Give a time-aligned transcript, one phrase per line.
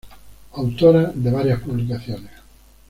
[0.53, 2.31] Autora de varias publicaciones.